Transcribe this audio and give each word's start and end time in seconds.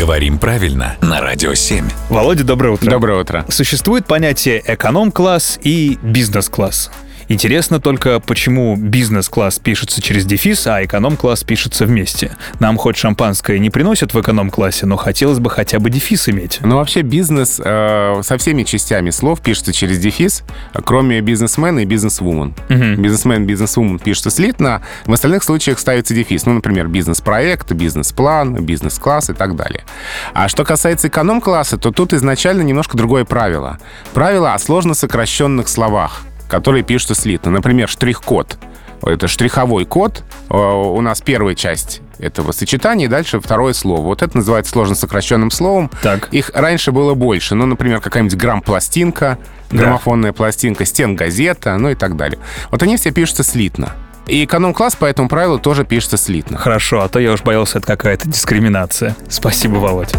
Говорим 0.00 0.38
правильно 0.38 0.96
на 1.02 1.20
Радио 1.20 1.52
7. 1.52 1.86
Володя, 2.08 2.42
доброе 2.42 2.72
утро. 2.72 2.90
Доброе 2.90 3.20
утро. 3.20 3.44
Существует 3.50 4.06
понятие 4.06 4.62
эконом-класс 4.66 5.60
и 5.62 5.98
бизнес-класс. 6.00 6.90
Интересно 7.30 7.78
только, 7.78 8.18
почему 8.18 8.74
бизнес-класс 8.74 9.60
пишется 9.60 10.02
через 10.02 10.26
дефис, 10.26 10.66
а 10.66 10.84
эконом-класс 10.84 11.44
пишется 11.44 11.86
вместе. 11.86 12.32
Нам 12.58 12.76
хоть 12.76 12.96
шампанское 12.96 13.60
не 13.60 13.70
приносят 13.70 14.12
в 14.12 14.20
эконом-классе, 14.20 14.86
но 14.86 14.96
хотелось 14.96 15.38
бы 15.38 15.48
хотя 15.48 15.78
бы 15.78 15.90
дефис 15.90 16.28
иметь. 16.28 16.58
Ну, 16.60 16.74
вообще 16.74 17.02
бизнес 17.02 17.60
э, 17.64 18.20
со 18.24 18.36
всеми 18.36 18.64
частями 18.64 19.10
слов 19.10 19.42
пишется 19.42 19.72
через 19.72 20.00
дефис, 20.00 20.42
кроме 20.84 21.20
бизнесмена 21.20 21.78
и 21.78 21.84
бизнесвумен. 21.84 22.52
Мгм. 22.68 23.00
Бизнесмен, 23.00 23.46
бизнесвумен 23.46 24.00
пишется 24.00 24.30
слитно, 24.30 24.82
в 25.06 25.12
остальных 25.12 25.44
случаях 25.44 25.78
ставится 25.78 26.12
дефис. 26.12 26.46
Ну, 26.46 26.54
например, 26.54 26.88
бизнес-проект, 26.88 27.70
бизнес-план, 27.70 28.54
бизнес-класс 28.64 29.30
и 29.30 29.34
так 29.34 29.54
далее. 29.54 29.84
А 30.34 30.48
что 30.48 30.64
касается 30.64 31.06
эконом-класса, 31.06 31.78
то 31.78 31.92
тут 31.92 32.12
изначально 32.12 32.62
немножко 32.62 32.96
другое 32.96 33.24
правило. 33.24 33.78
Правило 34.14 34.52
о 34.52 34.58
сложно 34.58 34.94
сокращенных 34.94 35.68
словах, 35.68 36.24
которые 36.50 36.82
пишутся 36.82 37.14
слитно. 37.14 37.50
Например, 37.50 37.88
штрих-код. 37.88 38.58
Это 39.02 39.28
штриховой 39.28 39.86
код. 39.86 40.22
Э, 40.50 40.54
У 40.54 41.00
нас 41.00 41.22
первая 41.22 41.54
часть 41.54 42.02
этого 42.18 42.52
сочетания, 42.52 43.06
и 43.06 43.08
дальше 43.08 43.40
второе 43.40 43.72
слово. 43.72 44.02
Вот 44.02 44.22
это 44.22 44.36
называется 44.36 44.72
сложно 44.72 44.94
сокращенным 44.94 45.50
словом. 45.50 45.90
Так. 46.02 46.28
Их 46.32 46.50
раньше 46.54 46.92
было 46.92 47.14
больше. 47.14 47.54
Ну, 47.54 47.64
например, 47.64 48.00
какая-нибудь 48.00 48.36
грамм-пластинка, 48.36 49.38
граммофонная 49.70 50.32
пластинка, 50.34 50.84
стен-газета, 50.84 51.78
ну 51.78 51.88
и 51.90 51.94
так 51.94 52.16
далее. 52.16 52.38
Вот 52.70 52.82
они 52.82 52.98
все 52.98 53.10
пишутся 53.10 53.42
слитно. 53.42 53.92
И 54.26 54.44
эконом-класс 54.44 54.96
по 54.96 55.06
этому 55.06 55.28
правилу 55.28 55.58
тоже 55.58 55.84
пишется 55.84 56.16
слитно. 56.18 56.58
Хорошо, 56.58 57.00
а 57.00 57.08
то 57.08 57.18
я 57.18 57.32
уж 57.32 57.42
боялся, 57.42 57.78
это 57.78 57.86
какая-то 57.86 58.28
дискриминация. 58.28 59.16
Спасибо, 59.28 59.76
Володь. 59.76 60.12